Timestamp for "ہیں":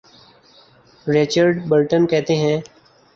2.35-2.57